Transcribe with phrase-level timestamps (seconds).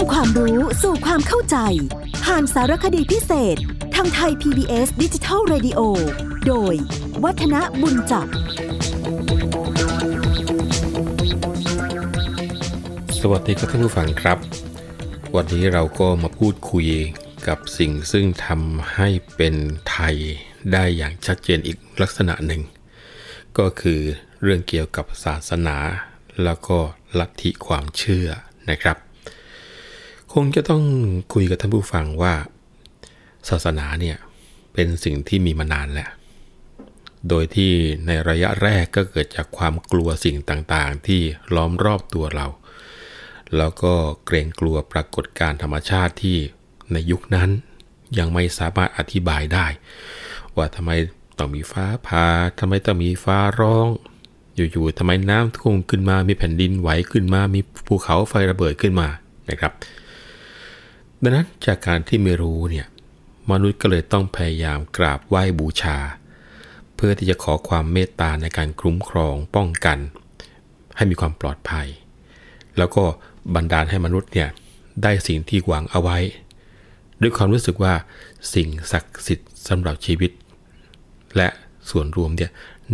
[0.00, 1.56] ำความรู้สู่ความเข้าใจ
[2.24, 3.56] ผ่านสารคดีพิเศษ
[3.94, 5.80] ทางไทย PBS ดิจิทัล Radio
[6.46, 6.74] โดย
[7.24, 8.26] วัฒนบุญจับ
[13.20, 14.38] สวัสดีครับท่านผู้ฟังครับ
[15.36, 16.88] วันนี้เราก็มาพูดคุย
[17.48, 19.54] กับสิ่งซึ่งทำให้เป็น
[19.90, 20.16] ไทย
[20.72, 22.62] ได้อย่างชัดเจนอีกลักษณะหนึ่ง
[23.58, 24.00] ก็คือ
[24.42, 25.76] เรื่องเกี่ยวกับศาสนา
[26.44, 26.78] แล้วก็
[27.18, 28.28] ลัทธิความเชื่อ
[28.70, 28.96] นะครับ
[30.32, 30.82] คงจะต้อง
[31.32, 32.34] คุยกับท่านผู้ฟังว่า
[33.48, 34.16] ศาสนาเนี่ย
[34.72, 36.10] เป็นสิ่งที่มีมานานแหล้ว
[37.28, 37.72] โดยที่
[38.06, 41.20] ในระยะแรกก็เกิดจากความกลัวสิ่งต่างๆ ที่
[41.54, 42.46] ล้อมรอบตัวเรา
[43.56, 46.38] แล้วก็เกรงกลัวปรากฏการธรรมชาติที่
[46.92, 47.50] ในยุคนั้น
[48.18, 49.66] ยังไม่สามารถอธิบายได้
[50.56, 50.90] ว่าทำไม
[51.38, 52.26] ต้องมีฟ้าผ่า
[52.58, 53.86] ทำไมต้องมีฟ้าร้อง
[54.54, 59.08] อยู่ๆทำไมน้ำท่วมขึ้นมา มีแผ่นดินไหวขึ้นมา มีภูเขาไฟระเบิดขึ้นมา
[59.50, 59.72] นะครับ
[61.22, 62.86] ดังนั้นจากการที่ไม่รู้เนี่ย
[63.50, 65.98] มนุษย์ก็เลยต้องพยายามกราบไหว้บูชา
[66.94, 69.98] เพื่อที่จะขอความเมตตาในการคุ้มครองป้องกัน
[70.96, 71.86] ให้มีความปลอดภัย
[72.78, 73.04] แล้วก็
[73.54, 74.48] บันดาลให้มนุษย์เนี่ย
[75.02, 76.18] ได้สิ่งที่หวังเอาไว้
[77.20, 77.94] ด้วยความรู้สึกว่า
[78.54, 80.30] สิ่งศักดิ์สิทธิ์สำหรับชีวิต
[81.36, 81.48] และ
[81.90, 82.50] ส่วนรวมเนี่ย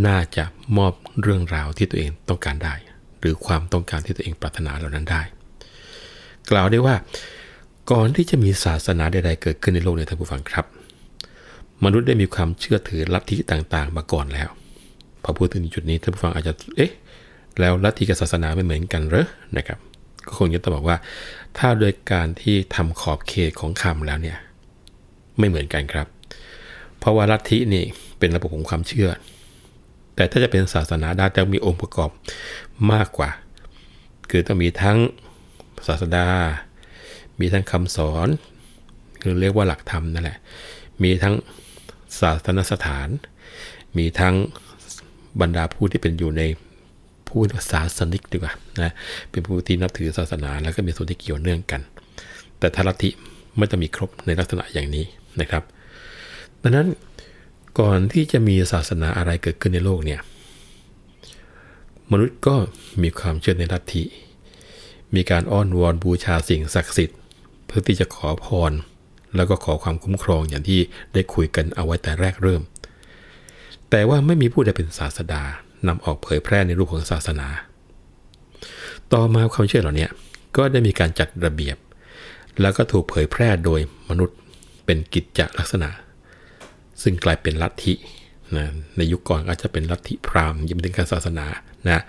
[0.07, 0.45] น่าจะ
[0.77, 2.75] มอบเรื่องราวที่ตัวเองต้องการได้
[3.19, 5.23] หรือความต้องการที่ตัวเองปรารถนาเหล่านั้นได้
[6.51, 6.95] กล่าวได้ว่า
[7.91, 10.65] ก่อนที่จะมีศาสนาใดๆเกิดขึ้นในโลกเนี่ยท่านผู้ฟังครับ
[11.85, 14.49] มนุษย์ได้มีความเชื่อถือลัทธิต่างๆ มาก่อนแล้ว
[15.23, 16.93] พอพูดถึงจุดนี้ท่านผู้ฟังอาจจะเอ๊ะ
[17.61, 19.27] แล้วลัทธิกับศาสนาไม่เหมือนกันเหรอ
[19.57, 19.79] นะครับ
[20.27, 20.97] ก็คงจะต้องบอกว่า
[21.59, 24.39] ถ้าโดยการที่ทำขอบเขตของคำแล้วเนี่ย
[25.39, 26.07] ไม่เหมือนกันครับ
[26.99, 27.85] เพราะว่าลัทธินี่
[28.19, 29.09] เป็นระบบของความเชื่อ
[30.17, 32.11] แต่ถ้าจะเป็นศาสนาได้ต้องมีองค์ประกอบ
[32.93, 33.31] มากกว่า
[34.31, 34.99] คือต้องมีทั้ง
[35.87, 36.27] ศาสดา
[37.41, 38.29] มีทั้งคำสอน
[39.21, 40.39] คือเรียกว่าหลักธรรมนั่นแหละ
[41.03, 41.35] มีทั้ง
[42.21, 43.09] ศาสนสถาน
[43.97, 44.35] มีทั้ง
[45.41, 46.43] บรรดาผู้ที่เป็นอยู่ใน
[47.29, 47.41] ผู้
[47.73, 48.53] ศาสนิกดีกว่า
[48.83, 48.93] นะ
[49.31, 51.81] เป็นผู้ที่นับถือศาสนาแล้วก็มีส่วนที่เกี่ยวเนื่องกัน
[52.59, 53.11] แต่ทาลัทธิ
[53.57, 55.05] ไม่จะมีครบในลักษณะอย่างนี้
[55.41, 55.63] นะครับ
[56.63, 56.89] ดังนั้น
[57.81, 60.21] ก่อนที่จะมีศาสนาอะไรเกิดขึ้นในโลกเนี่ย
[62.11, 62.55] มนุษย์ก็
[63.03, 64.03] มีความเชื่อในลัทธิ
[65.15, 67.19] มีการอ้อนวอนบูชาสิ่งศักดิ์สิทธิ์
[67.77, 68.73] พื่อที่จะขอพร
[69.37, 70.81] แล้วก็ขอความคุ้มครองอย่างที่
[71.13, 72.63] ได้คุยกันเอาไว้แต่แรกเริ่ม
[73.91, 75.43] แต่ว่าไม่มีผู้ใดเป็นศาสดา
[75.87, 77.49] นำออกเผยแพร่ในรูปของศาสนา
[79.13, 80.09] ต่อมาความเชื่อเหล่านี้
[80.57, 81.77] ก็ได้มีการจัดระเบียบ
[82.61, 84.37] แล้วก็ถูกเผยแพร่โดยมนุษย์
[84.85, 85.91] เป็นกิจจลักษณะ
[87.03, 87.95] ซึ่งกลายเป็นลัทธิ
[88.57, 88.67] นะ
[88.97, 91.47] ในยุคก่อนอาจจะเป็นลัทธิพราหมณ์ยังไม่ถึงการศาสนา
[91.87, 92.03] นะ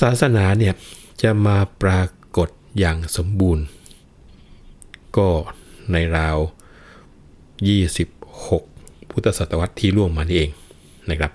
[0.00, 0.74] ศาสนาเนี่ย
[1.22, 2.02] จะมาปรา
[2.36, 2.48] กฏ
[2.78, 3.64] อย่างสมบูรณ์
[5.16, 5.28] ก็
[5.92, 6.38] ในราว
[8.14, 10.50] 26 พุทธศตวรรษที่ล่วงมานี่เอง
[11.10, 11.32] นะครับ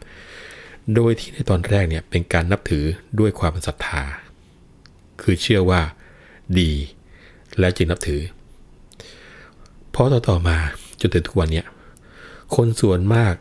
[0.95, 2.85] โดยที่ในตอนแรกเนี่ยเป็นการนับถือ
[3.19, 4.03] ด้วยความศรัทธา
[5.22, 5.81] คือเชื่อว่า
[6.59, 6.72] ดี
[7.59, 8.22] และจึงนับถือ
[9.89, 10.57] เพราะต่อๆมา
[11.01, 11.63] จนถึงทุกวันเนี้
[12.56, 13.34] คนส่วนมาก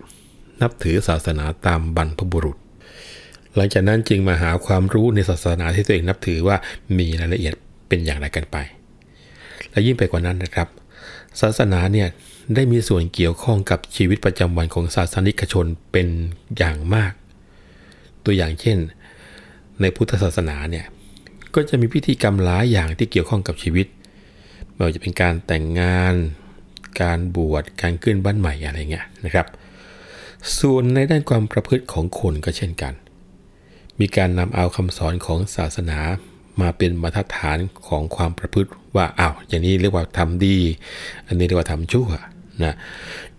[0.63, 2.57] นับถือศาสนาตามบรรพบุรุษ
[3.55, 6.57] หลังจากนั้นจึงมาหาความรู้ในศาสนาที่ตัวเองนับถือว่า
[6.99, 7.55] มีรายละเอียด
[7.89, 8.57] เป็นอย่างไรกันไป
[9.79, 10.69] และยิ่งไปกว่านั้นนะครับ
[11.41, 12.09] ศาสนาเนี่ย
[12.55, 16.09] ได้มีส่วนเกี่ยวข้องกับชีวิตประจำวันของศาสนิกชนเป็น
[16.59, 17.13] อย่างมาก
[18.25, 18.79] ตัวอย่างเช่น
[19.81, 20.87] ในพุทธศาสนาเนี่ย
[21.55, 23.87] ก็จะมีพิธีกรรมหลายอย่างที่เกี่ยวข้องกับชีวิต
[24.73, 26.15] ไม่ว่าจะเป็นการแต่งงาน
[27.03, 29.47] การบวช การขึ้นบ้านใหม่อะไรเงี้ยนะครับ
[30.59, 32.95] ส่วนในด้านความประพฤติของคนก็เช่นกัน
[34.01, 35.99] มีการนำเอาคำสอนของศาสนา
[36.61, 37.59] มาเป็นมาตรฐาน
[37.89, 40.57] ของความประพฤติว่าอ้าวอย่างนี้เรียกว่าทำดี
[41.27, 42.09] อันนี้เรียกว่าทำชั่ว
[42.65, 42.75] นะ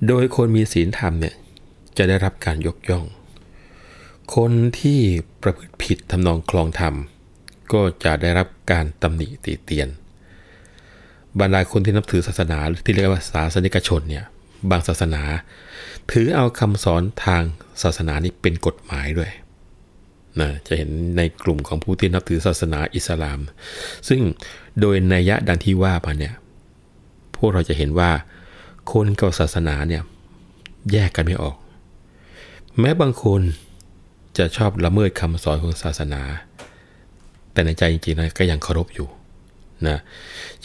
[0.07, 1.35] โดยคนมีศีลธรรมเนี่ย
[1.97, 3.05] จะได้รับการยกย่อง
[4.35, 4.99] คนที่
[5.41, 6.95] ประพฤติผิดทำนองคลองธรรม
[7.73, 9.89] ก็จะได้รับการตำหนิตีเตียน
[11.39, 14.25] บรรดาคนที่นับถือศาสนาที่เรียกว่าศาสนิกชนเนี่ย
[14.69, 15.23] บางศาสนา
[16.11, 17.43] ถือเอาคำสอนทาง
[17.83, 19.31] ศาสนานี้เป็นกฎหมายด้วย
[20.41, 23.39] นะจะเห็นในกลุ่มของผู้ที่นับถือศาสนาอิสลาม
[24.07, 24.21] ซึ่ง
[24.79, 26.35] โดยนัยยะดังที่ว่ามาเนี่ย
[27.35, 28.11] พวกเราจะเห็นว่า
[28.91, 30.03] คนกับศาสนาเนี่ย
[30.91, 31.57] แยกกันไม่ออก
[32.79, 33.41] แม้บางคน
[34.37, 36.21] จะชอบละเมิดคำสอนของศาสนา
[37.53, 39.07] แต่ในใจจริงๆนะก็ยังเคารพอยู่
[39.87, 39.97] นะ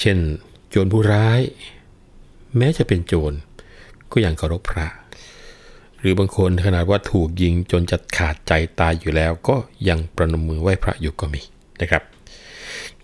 [0.01, 0.17] เช่น
[0.69, 1.41] โจรผู้ร้าย
[2.57, 3.33] แม้จะเป็นโจร
[4.13, 4.87] ก็ยังเคารพพระ
[6.05, 9.57] รือบางคนขนาดว่าถูกยิงจนจะขาดใจตายอยู่แล้ว ก็
[9.89, 11.43] ยังประนมมือไหว้พระอยู่ก็มี
[11.81, 12.03] นะครับ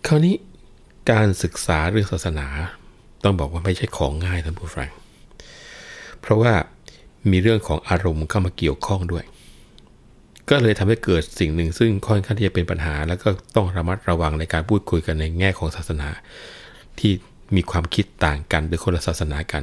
[0.06, 0.34] คราวนี้
[1.10, 2.46] การศึกษาเรื่องศาสนา
[3.24, 4.88] ต้องบอกว่าไม่ใช่ของง่ายท่านผู้ฟัง
[6.20, 6.52] เพราะว่า
[7.30, 9.24] มีเรื่องของอารมณ์เข้ามาเกี่ยวข้องด้วย
[10.50, 16.08] ก็เลยทำให้เกิดสิ่งหนึ่งซึ่งค่อนข้างที่จะเป็นปัญหา แล้วก็ต้องระมัดระวังในการพูดคุยกันในแง่ของศาสนา
[16.98, 17.12] ที่
[17.56, 19.62] มีความคิดต่างกันโดยคนละศาสนากัน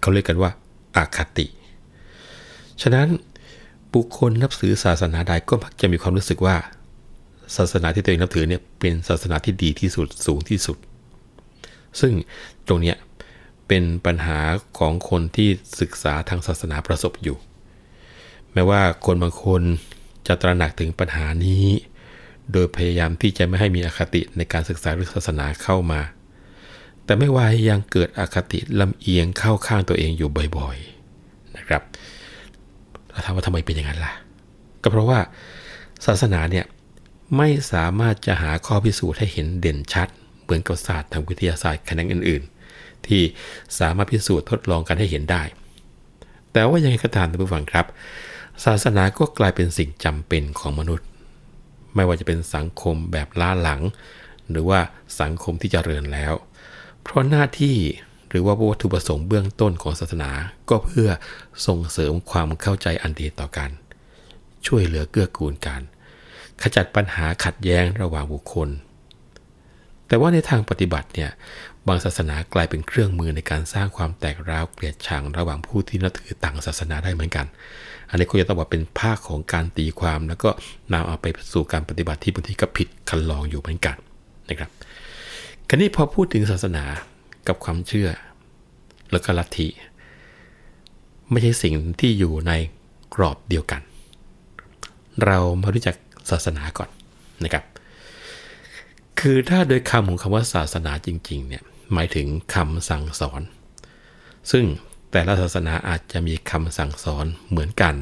[0.00, 0.50] เขาเรียกกันว่า
[0.96, 1.46] อาคติ
[2.82, 3.08] ฉะนั้น
[3.94, 6.56] บุคคลนับถือศาสนาใดก็มักจะมีความรู้สึกว่า
[7.56, 10.78] ศาสนาที่ตัวเองนับถือเนี่ยเป็นศาสนาที่ดีที่สุดสูงที่สุด
[12.00, 12.12] ซึ่ง
[12.66, 12.96] ตรงเนี้ย
[13.68, 14.38] เป็นปัญหา
[14.78, 15.48] ของคนที่
[15.80, 17.36] ศึกษาทางศาสนาประสบอยู่
[18.52, 19.62] แม้ว่าคนบางคน
[20.26, 21.66] จะตระหนักถึงปัญหานี้
[22.52, 26.00] โดยพยายามที่จะไม่ให้มีอคติในการศึกษาเรื่องศาสนาเข้ามา
[27.04, 31.82] แต่ไม่ว่ายังเกิดอคติลำเอียงเข้าข้างตัวเองอยู่บ่อยๆนะครับ
[33.28, 34.12] เราถามว่าทำไมเป็นอย่างนั้นล่ะ
[34.82, 35.18] ก็เพราะว่า
[36.06, 36.64] ศาสนาเนี่ย
[37.36, 40.08] ไม่สามารถจะหาข้อพิสูจน์ให้เห็นเด่นชัด
[40.42, 42.42] เหมือนกับศาสตร์ทางวิทยาศาสตร์แขนงอื่น
[42.74, 43.22] ๆ ที่
[43.78, 45.42] สามารถพิสูจน์ทดลองกันให้เห็นได้
[46.52, 47.86] แต่ว่ายังไงก็ตามท่านผู้ฟังครับ
[48.64, 51.06] ศาสนาก็กลายเป็นสิ่งจำเป็นของมนุษย์
[51.94, 53.80] ไม่ว่าจะเป็นสังคมแบบล้าหลัง
[54.50, 54.80] หรือว่า
[55.20, 56.32] สังคมที่จเจริญแล้ว
[57.02, 57.76] เพราะหน้าที่
[58.30, 60.30] หรือว่าวัตถุประสงค์เบื้องต้นของศาสนา
[60.70, 61.08] ก็เพื่อ
[61.66, 63.70] ส่งเสริมความเข้าใจอันดีต่อกัน
[64.66, 65.80] ช่วยเหลือเกื้อกูลกัน
[66.62, 68.68] ขจัดปัญหาขัดแย้งระหว่างบุคคล
[70.08, 71.30] แต่ว่าในทางปฏิบัติเนี่ย
[71.88, 77.46] บางศาสนากลายเป็นเครื่องมือในการสร้างความแตกร้าวเกลียดชังระหว่างผู้ที่นับถือต่างศาสนาได้เหมือนกัน
[78.10, 80.50] อันนี้ก็จะต้องบอกเป็นภาคของการตีความ แล้วก็
[80.92, 83.96] นำเอาไปสู่การปฏิบัติที่บางทีก็ผิดคันลองอยู่เหมือนกัน
[84.48, 84.70] นะครับ
[85.68, 86.84] คราวนี้พอพูดถึงศาสนา
[87.48, 88.08] กับความเชื่อ
[89.10, 89.68] แล้วก็ลัทธิ
[91.30, 92.52] ไม่ใช่สิ่งที่อยู่ใน
[93.14, 93.82] กรอบเดียวกัน
[95.24, 95.96] เรามารู้จัก
[96.30, 96.88] ศาสนาก่อน
[97.44, 97.64] นะครับ
[99.20, 101.62] คือถ้าโดยคำของคำว่าศาสนาจริงๆเนี่ย
[101.92, 103.40] หมายถึงคำสั่งสอน
[104.50, 104.64] ซึ่ง
[105.10, 107.94] แต่ละศาสนาอาจจะมีคำสั่งสอนเหมือนกัน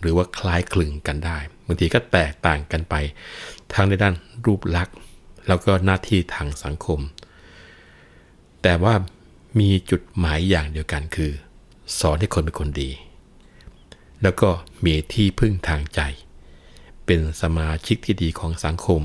[0.00, 2.94] หรือว่าคล้ายคลึงกันได้บางทีก็แตกต่างกันไป
[3.74, 4.14] ทั้งในด้าน
[4.46, 4.96] รูปลักษณ์
[5.48, 7.00] แล้วก็หน้าที่ทางสังคม
[8.62, 8.94] แต่ว่า
[9.58, 11.32] มีจุดหมายอย่างเดียวกันคือ
[11.98, 12.90] สอนให้คนเป็นคนดี
[14.22, 14.48] แล้วก็
[14.84, 16.00] มีที่พึ่งทางใจ
[17.06, 19.02] เป็นสมาชิกที่ดีของสังคม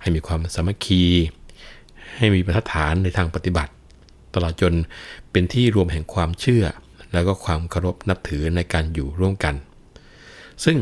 [0.00, 1.02] ให้มีความสามัคคี
[2.16, 3.72] ให้มีบรรทัดฐานในทางปฏิบัติ
[4.34, 4.72] ตลอดจน
[5.30, 6.64] เป็นที่รวมแห่งความเชื่อ
[7.12, 9.54] แล้วก็ความเคารพนับถือในการอยู่ร่วมกัน
[10.64, 10.76] ซึ่ง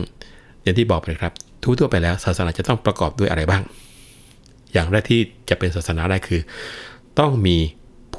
[0.63, 3.63] อย่างที่บอกไปครับทั่วๆไปแล้วศาสนาจะต้องประกอบด้วยอะไรบ้าง
[4.73, 6.41] อย่างแรกที่จะเป็นศาสนาได้คือ
[7.19, 7.57] ต้องมี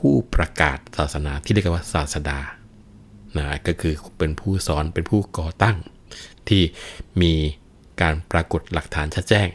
[0.08, 2.40] ผู้ประกาศศาสนาที่เรียกว่าศาสดา
[3.38, 5.78] นะก็คือเป็นผู้สอนเป็นผู้ก่อตั้ง
[6.50, 6.62] ที่
[7.22, 7.34] มี
[8.02, 9.48] การปรากฏหลักฐานชัดแจ้ง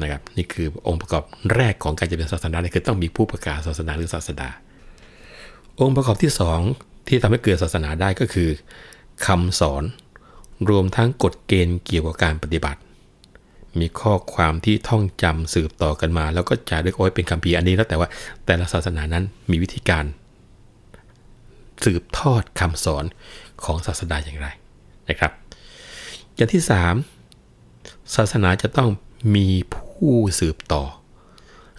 [0.00, 1.24] นะครับนี่คือองค์ประกอบ
[1.54, 4.48] แรกของการจะเป็นศาสนาคือต้องมีผู้ประกาศศาสนาหรือศาสดา
[5.80, 6.32] องค์ประกอบที่
[6.70, 8.48] 2 ที่ทำให้เกิดศาสนาได้ก็คือ
[9.26, 9.82] คำสอน
[10.68, 12.80] รวมทั้งกฎเกณฑ์เกี่ยวกับการปฏิบัติ
[13.78, 18.08] มีข้อความที่ท่องจำสืบต่อกันมา แล้วก็จารึกเอาไว้เป็นคำพีอันนี้แล้วแต่ว่า
[18.46, 20.04] แต่ละศาสนานั้นมีวิธีการ
[21.84, 23.04] สืบทอดคำสอน
[23.64, 24.48] ของศาสดาอย่างไร
[25.08, 25.32] นะครับ
[26.34, 26.62] อย่างที่
[27.38, 28.90] 3 ศาสนาจะต้อง
[29.36, 30.84] มีผู้สืบต่อ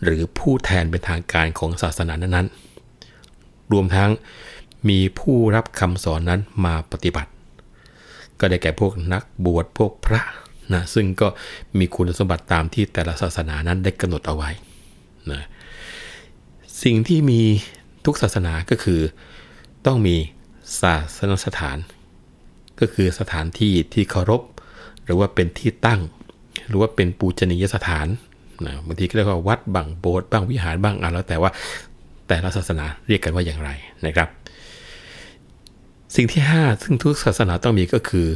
[0.03, 4.09] หรือผู้แทนเป็นทางการของศาสนานั้นๆ รวมทั้ง
[4.89, 7.31] มีผู้รับคำสอนนั้นมาปฏิบัติ
[8.39, 10.21] ก็ได้แก่พวกนักบวชพวกพระ
[10.75, 11.27] นะซึ่งก็
[11.79, 14.49] มีคุณสมบัติตามที่แต่ละศาสนานั้นได้กำหนดเอาไว้
[15.31, 15.43] นะ
[16.83, 17.41] สิ่งที่มี
[18.05, 19.01] ทุกศาสนาก็คือ
[19.85, 20.15] ต้องมี
[20.81, 21.77] ศาสนสถาน
[22.79, 24.41] ก็คือสถานที่ที่เคารพ
[25.03, 26.01] หรือว่าเป็นที่ตั้ง
[26.67, 28.07] หรือว่าเป็นปูชนียสถาน
[28.65, 31.51] นะบางทีก็เรียกว่าวัดบางโบสถ์บางวิหารบ้างอะแล้วแต่ว่า
[32.27, 33.69] แต่ละศาสนาเรียกกันว่าอย่างไร
[34.05, 34.29] นะครับ
[36.15, 38.27] สิ่งที่ 5 ซึ่งทุกศาสนาต้องมีก็คือ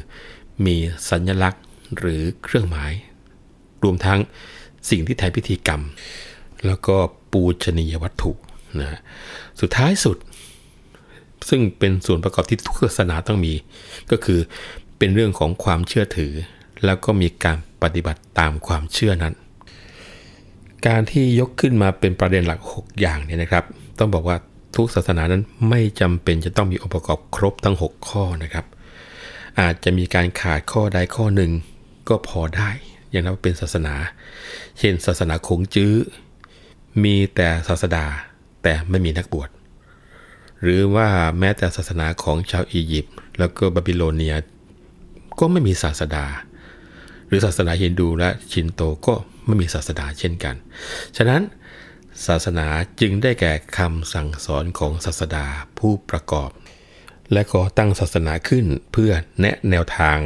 [0.65, 0.75] มี
[1.09, 1.63] สัญลักษณ์
[1.97, 2.91] หรือเครื่องหมาย
[3.83, 4.19] รวมทั้ง
[4.89, 5.81] สิ่งที่แทนพิธีกรรม
[6.65, 6.95] แล้วก็
[7.31, 8.31] ปูชนียวัตถุ
[8.79, 8.99] นะ
[9.61, 10.17] สุดท้ายสุด
[11.49, 13.53] ซึ่งเป็นส่วนประกอบที่ทุกศาสนาต้องมี
[14.11, 14.39] ก็คือ
[14.97, 16.33] เป็นเรื่องของความเชื่อถือ
[16.85, 19.33] แล้วก็มีการปฏิบัติตามความเชื่อนั้น
[20.87, 23.63] การที่ยกขึ้นมาเป็นประเด็นหลัก 6 อย่างเนี่ยนะครับ
[23.99, 24.37] ต้องบอกว่า
[24.75, 28.65] ทุกศาสนานั้นไม่จำเป็นจะต้องมีองค์ประกอบครบทั้ง 6 ข้อนะครับ
[29.59, 31.51] อาจจะมีการขาดข้อใดข้อหนึ่ง
[32.07, 32.69] ก็พอได้
[33.11, 33.95] อย่างนั้นเป็นศาสนา
[34.77, 35.93] เช่น ศาสนาคงจื้อ
[37.03, 38.05] มีแต่ศาสดา
[38.63, 39.49] แต่ไม่มีนักบวช
[40.61, 41.07] หรือว่า
[41.39, 44.35] แม้แต่ศาสนาของชาวอียิปต์แล้วก็บาบิโลเนีย
[45.39, 46.25] ก็ไม่มีศาสดา
[47.27, 49.13] หรือศาสนาฮินดูและชินโตก็
[49.45, 50.55] ไม่มีศาสดาเช่นกัน
[51.17, 51.41] ฉะนั้น
[52.27, 52.67] ศาสนา
[53.01, 55.45] จึงได้แก่คำสั่งสอนของศาสดา
[55.77, 56.49] ผู้ประกอบ
[57.31, 60.17] และขอตั้งศาสนาขึ้นเพื่อแนะแนวทาง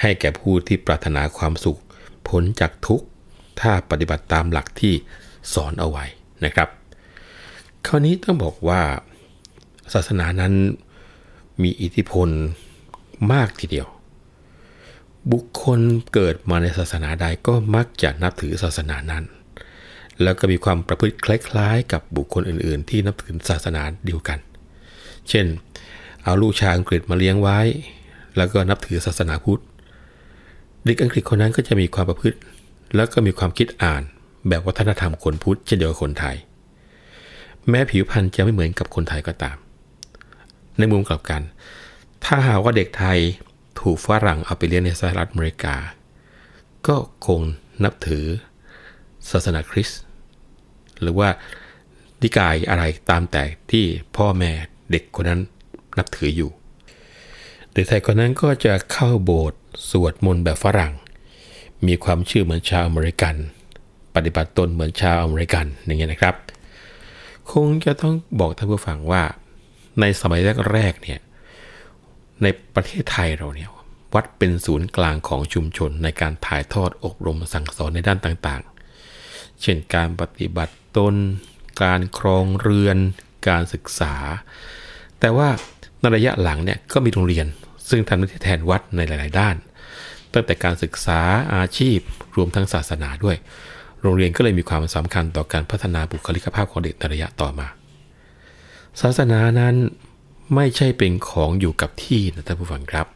[0.00, 1.80] ให้แก่ผู้ที่ปรารถนาความสุข
[2.28, 3.06] พ้นจากทุกข์
[3.60, 4.94] ถ้าปฏิบัติตามหลักที่
[5.54, 6.04] สอนเอาไว้
[6.44, 6.68] นะครับ
[7.86, 8.82] คราวนี้ต้องบอกว่า
[9.94, 10.54] ศาสนานั้น
[11.62, 12.28] มีอิทธิพล
[13.32, 13.88] มากทีเดียว
[15.32, 15.80] บุคคล
[16.12, 19.24] เกิดมาในศาสนาใดก็มักจะนับถือศาสนานั้น
[20.22, 24.38] แล้วก็มีความประพฤติคล้ายๆ กับบุคคลอื่น ๆ ที่นับถือศาสนาเดียวกัน
[25.28, 25.46] เช่น
[26.24, 27.58] เอาลูกชาวอังกฤษมาเลี้ยงไว้
[28.36, 29.62] แล้วก็นับถือศาสนาพุทธ
[30.84, 32.38] เด็กอังกฤษคนนั้นก็จะมีความประพฤติ
[32.94, 34.02] แล้วก็มีความคิดอ่าน
[34.48, 36.36] แบบวัฒนธรรมคนพุทธเช่นเดียวกับคนไทย
[37.68, 39.56] แม้ผิวพรรณจะไม่เหมือนกับคนไทยก็ตาม
[40.78, 41.42] ในมุมกลับกัน
[42.24, 43.18] ถ้าหากว่าเด็กไทย
[43.80, 45.76] ถูกฝรั่งเอาไปเลี้ยงในสหรัฐอเมริกา
[46.86, 46.96] ก็
[47.26, 47.40] คง
[47.84, 48.24] นับถือ
[49.30, 50.00] ศาสนาคริสต์
[51.00, 51.28] หรือว่า
[52.22, 53.84] นิกายอะไรตามแต่ที่
[54.16, 54.52] พ่อแม่
[54.90, 55.40] เด็กคนนั้น
[55.98, 56.50] นับถืออยู่
[57.72, 60.92] เด็กไทยคนนั้นก็จะเข้าโบสถ์สวดมนต์แบบฝรั่ง
[61.86, 63.34] มีความเชื่อเหมือนชาวอเมริกัน
[64.14, 66.34] ปฏิบัติตนเหมือนชาวอเมริกันอย่างเงี้ยนะครับ
[67.52, 69.22] คงจะต้องบอกท่านผู้ฟังว่า
[70.00, 70.40] ในสมัย
[70.72, 71.20] แรกๆเนี่ย
[72.42, 73.70] ในประเทศไทยเราเนี่ย
[74.14, 81.14] วัดเป็นศูนย์กลางของชุมชนในการถ่ายทอดอบรมสั่งสอนในด้านต่างๆ เช่นการปฏิบัติตน
[81.82, 82.98] การครองเรือน
[83.48, 84.14] การศึกษา
[85.20, 85.48] แต่ว่า
[86.00, 87.46] ในระยะหลังเนี่ยก็มีโรงเรียน
[87.88, 89.56] ซึ่งทำหน้าที่แทนวัดในหลาย ๆ ด้าน
[90.32, 91.20] ตั้งแต่การศึกษา
[91.54, 91.98] อาชีพ
[92.36, 93.36] รวมทั้งศาสนาด้วย
[94.02, 97.66] โรงเรียนก็เลยมีความสำคัญต่อการพัฒนาบุคลิกภาพของเด็กในระยะต่อมา
[99.00, 99.74] ศาสนานั้น
[100.54, 103.06] ไม่ใช่เป็นของอยู่กับที่นะท่านผู้ฟังครับ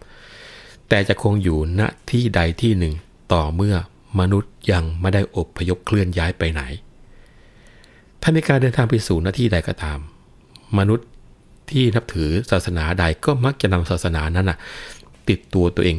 [0.89, 2.95] แต่จะคงอยู่ณที่ใดที่หนึ่ง
[3.33, 3.77] ต่อเมื่อ
[4.21, 6.63] มนุษย์ยังไม่ได้อบพยพเคลื่อนย้ายไปไหน
[8.23, 9.99] ถ้ามีการเดินทางไปสู่หน้าที่ใดก็ตาม
[10.79, 11.07] มนุษย์
[11.71, 14.59] ที่นับถือศาสนาใดก็มักจะนำศาสนานั้นนะ
[15.29, 15.97] ติดตัวตัวเอง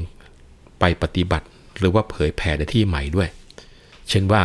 [0.79, 1.45] ไปปฏิบัติ
[1.79, 3.29] หรือว่าเผยแผ่ในที่ใหม่ด้วย
[4.09, 4.41] เช่นว่า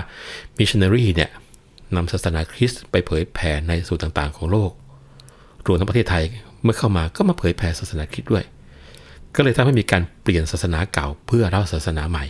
[0.58, 1.30] มิชชันนารีเนี่ย
[1.94, 4.70] นำศาสนาคริสต์ไปเผยแผ่ในสู่ต่างๆ ของโลก
[5.66, 6.24] รวมทั้งประเทศไทย
[6.62, 8.44] เมื่อเข้ามาก็มาเผยแผ่ศาสนาคริสต์ด้วย
[9.34, 12.24] ก็เลยทำให้มีการเปลี่ยนศาสนาเก่าเพื่อเล่าศาสนาใหม่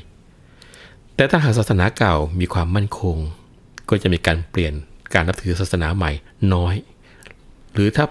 [1.15, 3.17] แต่ถ้าหากศาสนาเก่ามีความมั่นคง
[3.89, 4.75] ก็จะมีการเปลี่ยน
[5.15, 6.11] การนับถือศาสนาใหม่
[6.55, 6.75] น้อย
[7.73, 8.05] หรือถ้า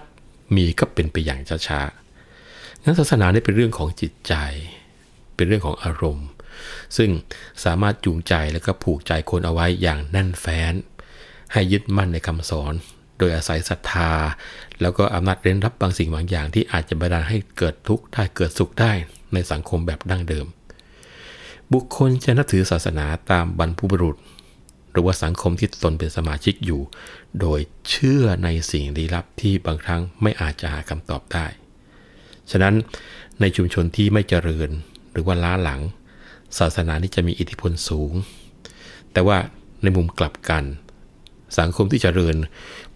[0.54, 4.34] มีก็เป็นไปอย่างช้าๆงั้นศาสนาเนี่เป็นเรื่องของจิตใจ
[5.36, 6.28] เป็นเรื่องของอารมณ์
[6.96, 7.10] ซึ่ง
[7.64, 10.74] สามารถจูงใจและก็ผูกใจคนเอาไว้อย่างแน่นแฟ้น
[11.52, 12.74] ให้ยึดมั่นในคำสอน
[13.18, 14.12] โดยอาศัยศรัทธา
[14.80, 18.92] แล้วก็อำนาจเร้นรับบางสิ่งบางอย่างที่อาจจะบันดาลให้เกิดทุกข์ได้เกิดสุขได้
[19.32, 20.46] ในสังคมแบบดั้งเดิม
[21.72, 24.16] บุคคลจะนับถือศาสนาตามบรรพบุรุษ
[24.92, 26.80] หรือว่าสังคมที่ตนเป็นสมาชิกอยู่
[27.40, 31.46] โดยเชื่อในสิ่งลี้ลับที่บางครั้งไม่อาจจะหาคำตอบได้
[32.50, 32.74] ฉะนั้น
[33.40, 34.70] ในชุมชนที่ไม่เจริญ
[35.12, 35.80] หรือว่าล้าหลัง
[36.58, 38.12] ศาสนานี้จะมีอิทธิพลสูง
[39.12, 39.38] แต่ว่า
[39.82, 40.64] ในมุมกลับกัน
[41.58, 42.36] สังคมที่เจริญ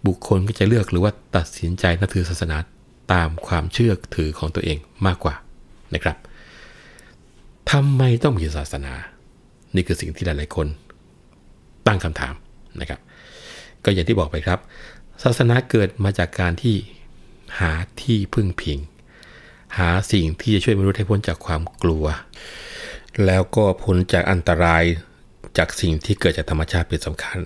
[0.05, 2.57] บุคคลก็จะเลือกหรือว่าตัดสินใจนับถือศาสนา
[3.13, 5.35] ตามความเชื่อถือของตัวเองมากกว่า
[5.93, 6.17] นะครับ
[7.71, 8.93] ทำไมต้องมีศาสนา
[9.75, 10.67] นี่คือสิ่งที่หลายๆคน
[11.87, 12.33] ตั้งคำถาม
[12.79, 12.99] นะครับ
[13.83, 14.59] ก็อย่างที่บอกไปครับ
[15.23, 16.75] ศาสนาเกิดมาจากการที่
[17.59, 18.79] หาที่พึ่งพิง
[19.77, 22.05] หาสิ่งที่จะช่วยมนุษย์ให้พ้นจากความกลัว
[23.25, 24.83] แล้วก็พ้นจากอันตราย
[25.57, 27.39] จากสิ่งที่เกิดจากธรรมชาติเป็นสำคัญ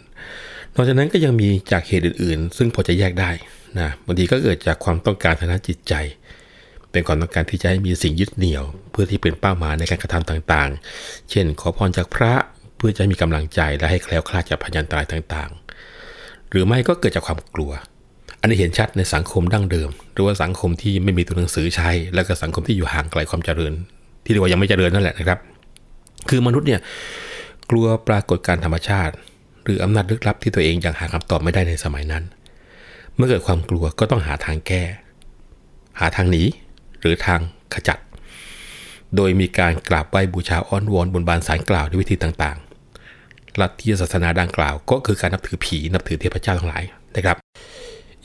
[0.75, 3.31] นอกจากนั้นก็ยังมีจากเหตุอื่น ๆ ซึ่งพอจะแยกได้
[3.79, 5.93] นะบางทีก็เกิดจากความต้องการทางด้านจิตใจ
[6.91, 12.33] เป็นความต้องการที่จะให้มีสิ่งยึดเหนี่ยว เพื่อที่เป็นเป้าหมายในการกระทำต่างๆ เช่น ขอพรจากพระ
[12.79, 17.71] เพื่อจะให้มีกำลังใจและให้แคล้วคลาดจากพยันตรายต่างๆ หรือไม่ก็เกิดจากความกลัว
[18.41, 23.73] อันนี้เห็นชัดในสังคมดั้งเดิม หรือว่าสังคมที่ไม่มีตัวหนังสือใช้ แล้วก็สังคมที่อยู่ห่างไกลความเจริญ
[24.23, 25.39] ที่เรียกว่ายังไม่เจริญนั่นแหละนะครับ
[26.29, 26.79] คือมนุษย์เนี่ย
[27.69, 29.13] กลัวปรากฏการธรรมชาติ
[29.63, 32.23] หรืออำนาจลึกลับที่ตัวเองยังหาคำตอบไม่ได้ในสมัยนั้น
[33.15, 34.83] เมื่อเกิดความกลัวก็ต้องหาทางแก้
[35.99, 36.43] หาทางหนี
[37.01, 37.39] หรือทาง
[37.73, 37.99] ขจัด
[39.15, 42.57] โดยมีการกราบไหว้บูชาอ้อนวอนบนบานสารกล่าวด้วยวิธีต่าง
[43.61, 46.83] ลัทธิศาสนาดังกล่าว ก็คือการนับถือผีนับถือเทพเจ้าทั้งหลาย
[47.15, 47.37] นะครับ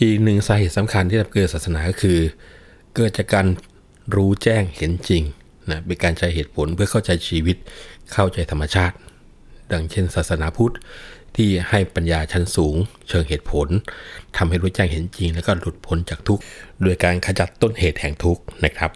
[0.00, 2.18] อีกหนึ่งสาเหตุสำคัญที่ทำเกิดศาสนาก็คือ
[2.94, 3.46] เกิดจากการ
[4.14, 5.22] รู้แจ้งเห็นจริง
[5.70, 7.56] นะเป็นการใช้เหตุผลเพื่อเข้าใจชีวิต
[8.12, 8.96] เข้าใจธรรมชาติ
[9.72, 10.74] ดังเช่น ศาสนาพุทธ
[11.36, 12.76] ที่ให้ปัญญาชั้นสูง
[13.08, 13.68] เชิงเหตุผล
[14.36, 16.42] ทำให้รู้แจ้งเห็นจริง แล้วก็หลุดพ้นจากทุกข์
[16.82, 18.90] โดยการขจัดต้นเหตุแห่งทุกข์นะครับ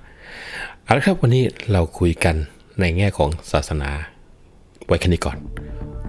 [0.85, 2.37] เอาละครับวันนี้เราคุยกัน
[2.80, 3.90] ในแง่ของศาสนา
[4.87, 5.38] ไว้แค่นี้ก่อน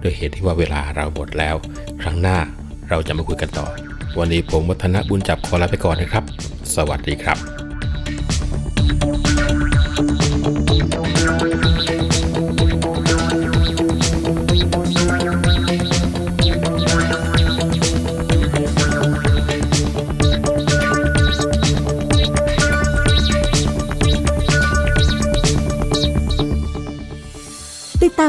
[0.00, 1.56] โดยเหตุที่ว่าเวลาเราหมดแล้ว
[2.02, 2.38] ครั้งหน้า
[2.90, 3.66] เราจะมาคุยกันต่อ
[4.18, 6.24] วันนี้ผมวัฒนบุญจับขอลาไปก่อนนะครับ
[6.74, 7.69] สวัสดีครับ